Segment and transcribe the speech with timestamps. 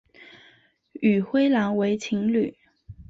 [0.93, 2.57] 与灰狼为情侣。